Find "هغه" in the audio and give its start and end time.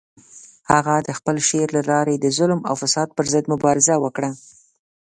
0.71-0.95